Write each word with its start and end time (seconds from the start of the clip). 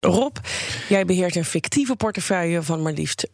Rob, 0.00 0.36
jij 0.88 1.04
beheert 1.04 1.36
een 1.36 1.44
fictieve 1.44 1.96
portefeuille 1.96 2.62
van 2.62 2.82
maar 2.82 2.92
liefst 2.92 3.26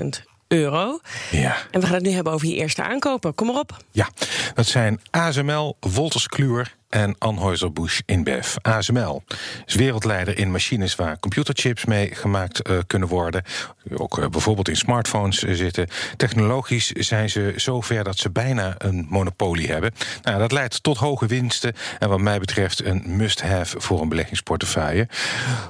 25.000 0.00 0.06
euro. 0.46 1.00
Ja. 1.30 1.56
En 1.70 1.80
we 1.80 1.86
gaan 1.86 1.94
het 1.94 2.04
nu 2.04 2.10
hebben 2.10 2.32
over 2.32 2.46
je 2.46 2.54
eerste 2.54 2.82
aankopen. 2.82 3.34
Kom 3.34 3.46
maar 3.46 3.58
op. 3.58 3.76
Ja, 3.90 4.08
dat 4.54 4.66
zijn 4.66 5.00
ASML, 5.10 5.76
Wolters 5.80 6.26
Kluwer 6.26 6.76
en 6.88 7.14
Anheuser-Busch 7.18 8.00
InBev. 8.06 8.56
ASML 8.62 9.22
is 9.66 9.74
wereldleider 9.74 10.38
in 10.38 10.50
machines 10.50 10.94
waar 10.94 11.18
computerchips 11.18 11.84
mee 11.84 12.14
gemaakt 12.14 12.68
uh, 12.68 12.78
kunnen 12.86 13.08
worden. 13.08 13.42
Ook 13.94 14.18
uh, 14.18 14.26
bijvoorbeeld 14.26 14.68
in 14.68 14.76
smartphones 14.76 15.44
uh, 15.44 15.54
zitten. 15.54 15.88
Technologisch 16.16 16.86
zijn 16.86 17.30
ze 17.30 17.52
zo 17.56 17.80
ver 17.80 18.04
dat 18.04 18.18
ze 18.18 18.30
bijna 18.30 18.74
een 18.78 19.06
monopolie 19.08 19.68
hebben. 19.68 19.92
Nou, 20.22 20.38
dat 20.38 20.52
leidt 20.52 20.82
tot 20.82 20.96
hoge 20.96 21.26
winsten 21.26 21.74
en 21.98 22.08
wat 22.08 22.20
mij 22.20 22.38
betreft 22.38 22.84
een 22.84 23.02
must-have 23.06 23.80
voor 23.80 24.00
een 24.00 24.08
beleggingsportefeuille. 24.08 25.08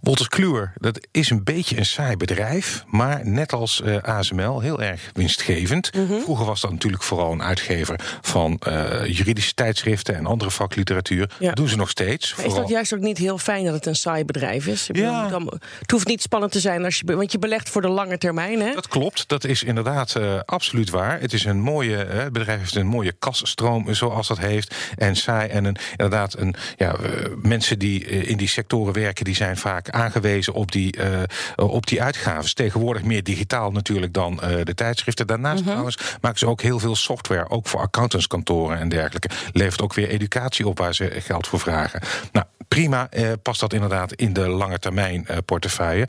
Wolters 0.00 0.28
Kluwer, 0.28 0.72
dat 0.74 1.06
is 1.10 1.30
een 1.30 1.44
beetje 1.44 1.78
een 1.78 1.86
saai 1.86 2.16
bedrijf, 2.16 2.84
maar 2.86 3.26
net 3.26 3.52
als 3.52 3.82
ASML 4.02 4.60
heel 4.60 4.82
erg 4.82 5.10
winstgevend. 5.12 5.94
Mhm. 5.94 6.20
Vroeger 6.20 6.46
was 6.46 6.60
dat 6.60 6.70
natuurlijk 6.70 7.02
vooral 7.02 7.32
een 7.32 7.42
uitgever 7.42 8.18
van 8.20 8.60
juridische 9.06 9.54
tijdschriften 9.54 10.14
en 10.14 10.26
andere 10.26 10.50
vakliteratuur. 10.50 11.01
Ja. 11.38 11.52
Doen 11.52 11.68
ze 11.68 11.76
nog 11.76 11.90
steeds. 11.90 12.34
Is 12.44 12.54
dat 12.54 12.68
juist 12.68 12.94
ook 12.94 13.00
niet 13.00 13.18
heel 13.18 13.38
fijn 13.38 13.64
dat 13.64 13.74
het 13.74 13.86
een 13.86 13.94
saai 13.96 14.24
bedrijf 14.24 14.66
is? 14.66 14.88
Ik 14.88 14.94
bedoel, 14.94 15.10
Ja. 15.10 15.28
dan- 15.28 15.60
het 15.80 15.90
hoeft 15.90 16.06
niet 16.06 16.22
spannend 16.22 16.52
te 16.52 16.60
zijn, 16.60 16.84
als 16.84 16.98
je, 17.06 17.16
want 17.16 17.32
je 17.32 17.38
belegt 17.38 17.68
voor 17.68 17.82
de 17.82 17.88
lange 17.88 18.18
termijn. 18.18 18.60
Hè? 18.60 18.72
Dat 18.74 18.88
klopt, 18.88 19.28
dat 19.28 19.44
is 19.44 19.62
inderdaad 19.62 20.14
eh, 20.14 20.38
absoluut 20.44 20.90
waar. 20.90 21.20
Het 21.20 21.32
is 21.32 21.44
een 21.44 21.60
mooie, 21.60 21.96
eh, 22.04 22.22
het 22.22 22.32
bedrijf 22.32 22.58
heeft 22.58 22.74
een 22.74 22.86
mooie 22.86 23.12
kasstroom, 23.18 23.94
zoals 23.94 24.28
dat 24.28 24.38
heeft. 24.38 24.74
En 24.96 25.16
saai 25.16 25.48
en 25.48 25.64
een, 25.64 25.76
inderdaad, 25.90 26.38
een, 26.38 26.54
ja, 26.76 26.94
eh, 26.94 27.10
mensen 27.42 27.78
die 27.78 28.04
in 28.04 28.36
die 28.36 28.48
sectoren 28.48 28.92
werken, 28.94 29.24
die 29.24 29.34
zijn 29.34 29.56
vaak 29.56 29.90
aangewezen 29.90 30.52
op 30.52 30.72
die, 30.72 30.96
eh, 30.96 31.18
op 31.56 31.86
die 31.86 32.02
uitgaven. 32.02 32.54
Tegenwoordig 32.54 33.02
meer 33.02 33.22
digitaal 33.22 33.70
natuurlijk 33.70 34.12
dan 34.14 34.40
de 34.64 34.74
tijdschriften. 34.74 35.26
Daarnaast 35.26 35.62
trouwens 35.64 35.98
maken 36.20 36.38
ze 36.38 36.46
ook 36.46 36.62
heel 36.62 36.78
veel 36.78 36.96
software, 36.96 37.50
ook 37.50 37.66
voor 37.66 37.80
accountantskantoren 37.80 38.78
en 38.78 38.88
dergelijke. 38.88 39.28
Levert 39.52 39.82
ook 39.82 39.94
weer 39.94 40.08
educatie 40.08 40.68
op 40.68 40.78
waar 40.78 40.91
geld 41.00 41.46
voor 41.46 41.60
vragen. 41.60 42.00
Nou, 42.32 42.46
prima 42.68 43.10
eh, 43.10 43.32
past 43.42 43.60
dat 43.60 43.72
inderdaad 43.72 44.12
in 44.12 44.32
de 44.32 44.48
lange 44.48 44.78
termijn 44.78 45.26
eh, 45.26 45.36
portefeuille. 45.44 46.08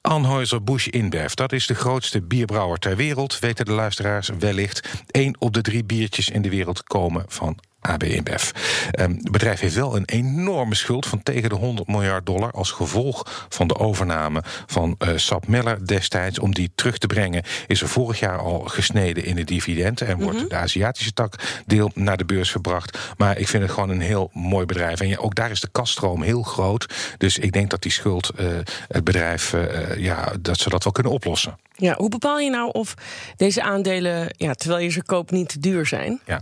Anheuser-Busch 0.00 0.86
InBev, 0.86 1.32
dat 1.32 1.52
is 1.52 1.66
de 1.66 1.74
grootste 1.74 2.22
bierbrouwer 2.22 2.78
ter 2.78 2.96
wereld, 2.96 3.38
weten 3.38 3.64
de 3.64 3.72
luisteraars 3.72 4.30
wellicht. 4.38 4.88
Eén 5.06 5.36
op 5.38 5.54
de 5.54 5.60
drie 5.60 5.84
biertjes 5.84 6.28
in 6.28 6.42
de 6.42 6.50
wereld 6.50 6.82
komen 6.82 7.24
van 7.28 7.58
AB 7.80 8.02
InBev. 8.02 8.50
Ehm, 8.90 9.10
het 9.10 9.30
bedrijf 9.30 9.60
heeft 9.60 9.74
wel 9.74 9.96
een 9.96 10.04
enorme 10.04 10.74
schuld 10.74 11.06
van 11.06 11.22
tegen 11.22 11.48
de 11.48 11.54
100 11.54 11.88
miljard 11.88 12.26
dollar 12.26 12.50
als 12.50 12.70
gevolg 12.70 13.46
van 13.48 13.68
de 13.68 13.76
overname 13.78 14.42
van 14.66 14.94
eh 14.98 15.08
Sap 15.16 15.46
Miller 15.46 15.86
destijds. 15.86 16.38
Om 16.38 16.54
die 16.54 16.70
terug 16.74 16.98
te 16.98 17.06
brengen 17.06 17.42
is 17.66 17.80
er 17.80 17.88
vorig 17.88 18.20
jaar 18.20 18.38
al 18.38 18.60
gesneden 18.60 19.24
in 19.24 19.36
de 19.36 19.44
dividend 19.44 20.00
en 20.00 20.18
wordt 20.18 20.50
de 20.50 20.56
Aziatische 20.56 21.12
tak 21.12 21.34
deel 21.66 21.90
naar 21.94 22.16
de 22.16 22.24
beurs 22.24 22.50
gebracht. 22.50 22.98
Maar 23.16 23.38
ik 23.38 23.48
vind 23.48 23.62
het 23.62 23.72
gewoon 23.72 23.90
een 23.90 24.00
heel 24.00 24.30
mooi 24.32 24.66
bedrijf. 24.66 25.00
En 25.00 25.08
ja, 25.08 25.16
ook 25.16 25.34
daar 25.34 25.50
is 25.50 25.60
de 25.60 25.68
kaststroom 25.72 26.22
heel 26.22 26.42
groot. 26.42 27.14
Dus 27.18 27.38
ik 27.38 27.52
denk 27.52 27.70
dat 27.70 27.82
die 27.82 27.92
schuld 27.92 28.28
eh, 28.28 28.46
het 28.88 29.04
bedrijf, 29.04 29.52
eh, 29.52 29.96
ja, 29.96 30.32
dat 30.40 30.58
ze 30.58 30.68
dat 30.68 30.84
wel 30.84 30.92
kunnen 30.92 31.12
oplossen. 31.12 31.58
Ja, 31.74 31.94
hoe 31.96 32.08
bepaal 32.08 32.38
je 32.38 32.50
nou 32.50 32.70
of 32.72 32.94
deze 33.36 33.62
aandelen, 33.62 34.34
ja, 34.36 34.54
terwijl 34.54 34.82
je 34.82 34.90
ze 34.90 35.02
koopt, 35.02 35.30
niet 35.30 35.48
te 35.48 35.58
duur 35.58 35.86
zijn? 35.86 36.20
Ja. 36.26 36.40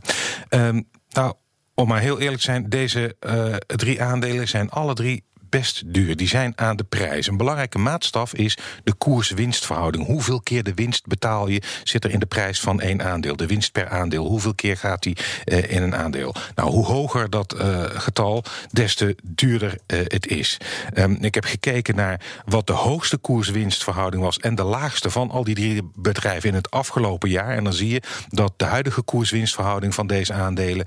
Ehm, 0.48 0.81
nou, 1.17 1.34
om 1.75 1.89
maar 1.89 2.00
heel 2.00 2.20
eerlijk 2.20 2.36
te 2.36 2.50
zijn, 2.50 2.69
deze 2.69 3.17
eh, 3.20 3.55
drie 3.55 4.03
aandelen 4.03 4.48
zijn 4.48 4.70
alle 4.70 4.95
drie 4.95 5.25
best 5.57 5.83
duur. 5.87 6.17
Die 6.17 6.29
zijn 6.29 6.53
aan 6.57 6.77
de 6.77 6.85
prijs. 6.85 7.27
Een 7.27 7.37
belangrijke 7.37 7.79
maatstaf 7.79 8.35
is 8.35 8.59
de 8.85 8.93
koers-winstverhouding. 8.93 10.07
Hoeveel 10.07 10.41
keer 10.41 10.63
de 10.63 10.75
winst 10.75 11.07
betaal 11.07 11.48
je 11.48 11.63
zit 11.85 12.05
er 12.05 12.11
in 12.11 12.19
de 12.19 12.27
prijs 12.27 12.61
van 12.61 12.81
één 12.81 13.03
aandeel? 13.03 13.37
De 13.37 13.47
winst 13.47 13.73
per 13.73 13.89
aandeel. 13.89 14.27
Hoeveel 14.27 14.55
keer 14.55 14.77
gaat 14.77 15.03
die 15.03 15.17
eh, 15.45 15.70
in 15.70 15.83
een 15.83 15.95
aandeel? 15.95 16.35
Nou, 16.55 16.70
hoe 16.70 16.85
hoger 16.85 17.30
dat 17.30 17.53
eh, 17.53 17.85
getal, 17.85 18.45
des 18.70 18.95
te 18.95 19.17
duurder 19.23 19.79
eh, 19.86 19.98
het 20.03 20.27
is. 20.27 20.57
Ehm, 20.95 21.13
ik 21.20 21.35
heb 21.35 21.45
gekeken 21.45 21.95
naar 21.95 22.20
wat 22.45 22.67
de 22.67 22.73
hoogste 22.73 23.17
koers-winstverhouding 23.17 24.23
was 24.23 24.39
en 24.39 24.55
de 24.55 24.63
laagste 24.63 25.11
van 25.11 25.30
al 25.30 25.45
die 25.45 25.55
drie 25.55 25.91
bedrijven 25.95 26.48
in 26.48 26.55
het 26.55 26.70
afgelopen 26.70 27.30
jaar. 27.30 27.57
En 27.57 27.64
dan 27.64 27.73
zie 27.73 27.91
je 27.91 28.03
dat 28.29 28.53
de 28.57 28.64
huidige 28.64 29.03
koers-winstverhouding 29.03 29.95
van 29.95 30.07
deze 30.07 30.33
aandelen 30.33 30.86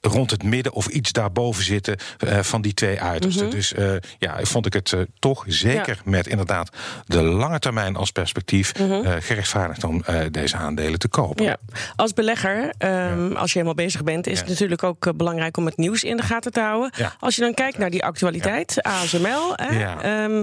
rond 0.00 0.30
het 0.30 0.42
midden 0.42 0.72
of 0.72 0.86
iets 0.86 1.12
daarboven 1.12 1.64
zitten 1.64 1.96
van 2.40 2.62
die 2.62 2.74
twee 2.74 3.00
uitersten. 3.00 3.50
Dus 3.50 3.71
eh, 3.74 3.94
ja, 4.18 4.38
vond 4.42 4.66
ik 4.66 4.72
het 4.72 4.92
eh, 4.92 5.00
toch 5.18 5.44
zeker 5.46 6.00
met 6.04 6.26
inderdaad 6.26 6.70
de 7.06 7.22
lange 7.22 7.58
termijn 7.58 7.96
als 7.96 8.10
perspectief 8.10 8.72
eh, 8.72 9.12
gerechtvaardigd 9.18 9.84
om 9.84 10.04
deze 10.30 10.56
aandelen 10.56 10.98
te 10.98 11.08
kopen. 11.08 11.44
Ja. 11.44 11.56
Als 11.96 12.12
belegger, 12.12 12.74
ehm, 12.78 13.32
als 13.32 13.52
je 13.52 13.58
helemaal 13.58 13.84
bezig 13.84 14.04
bent, 14.04 14.26
is 14.26 14.38
het 14.38 14.48
natuurlijk 14.48 14.82
ook 14.82 15.16
belangrijk 15.16 15.56
om 15.56 15.66
het 15.66 15.76
nieuws 15.76 16.04
in 16.04 16.16
de 16.16 16.22
gaten 16.22 16.52
te 16.52 16.60
houden. 16.60 16.90
Als 17.18 17.34
je 17.34 17.40
dan 17.40 17.54
kijkt 17.54 17.78
naar 17.78 17.90
die 17.90 18.04
actualiteit, 18.04 18.82
ASML, 18.82 19.52
hè, 19.54 19.78
Ja. 19.78 20.38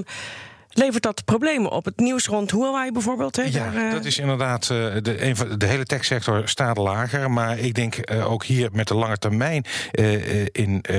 Levert 0.79 1.03
dat 1.03 1.25
problemen 1.25 1.71
op? 1.71 1.85
Het 1.85 1.99
nieuws 1.99 2.25
rond 2.25 2.51
Huawei 2.51 2.91
bijvoorbeeld? 2.91 3.35
Ja, 3.35 3.71
daar, 3.71 3.85
eh, 3.85 3.91
dat 3.91 4.05
is 4.05 4.17
inderdaad. 4.17 4.61
eh, 4.61 4.67
De, 5.01 5.55
de 5.57 5.65
hele 5.65 5.85
techsector 5.85 6.47
staat 6.49 6.77
lager. 6.77 7.31
Maar 7.31 7.59
ik 7.59 7.73
denk 7.73 7.95
eh, 7.95 8.31
ook 8.31 8.43
hier 8.45 8.69
met 8.71 8.87
de 8.87 8.95
lange 8.95 9.17
termijn 9.17 9.65
in, 9.91 10.41
in, 10.51 10.81
eh, 10.81 10.97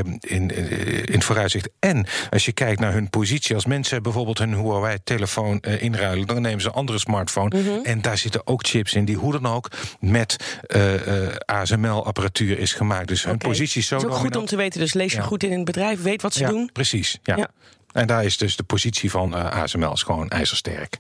in 1.03 1.13
het 1.13 1.25
vooruitzicht. 1.25 1.69
En 1.79 2.07
als 2.31 2.45
je 2.45 2.53
kijkt 2.53 2.81
naar 2.81 2.93
hun 2.93 3.11
positie. 3.11 3.55
Als 3.55 3.67
mensen 3.67 4.03
bijvoorbeeld 4.03 4.39
hun 4.39 4.55
Huawei-telefoon 4.55 5.59
inruilen. 5.61 6.27
dan 6.27 6.43
nemen 6.43 6.61
ze 6.61 6.67
een 6.69 6.75
andere 6.75 6.99
smartphone. 6.99 7.81
En 7.83 8.03
daar 8.03 8.19
zitten 8.19 8.47
ook 8.47 8.67
chips 8.67 8.95
in 8.95 9.05
die 9.05 9.17
hoe 9.17 9.33
dan 9.41 9.47
ook 9.47 9.69
met 10.01 10.37
ASML-apparatuur 11.47 12.59
is 12.59 12.73
gemaakt. 12.73 13.09
Dus 13.09 13.25
hun 13.25 13.39
positie 13.39 13.81
is 13.81 13.87
zo 13.87 13.97
Het 13.97 14.05
is 14.05 14.11
ook 14.11 14.17
goed 14.19 14.37
om 14.37 14.45
te 14.47 14.57
weten, 14.57 14.81
dus 14.81 14.93
lees 14.93 15.13
je 15.13 15.19
Ja. 15.19 15.25
goed 15.25 15.43
in 15.43 15.53
het 15.53 15.65
bedrijf, 15.65 16.03
weet 16.03 16.23
wat 16.23 16.33
ze 16.35 16.41
ja, 16.41 16.49
doen. 16.49 16.71
Precies. 16.73 17.19
Ja. 17.23 17.37
Ja. 17.37 17.49
En 17.93 18.07
daar 18.07 18.25
is 18.25 18.39
dus 18.39 18.57
de 18.57 18.63
positie 18.63 19.11
van 19.11 19.37
eh, 19.37 19.63
ASML 19.63 19.93
is 19.93 20.03
gewoon 20.03 20.29
ijzersterk. 20.29 20.99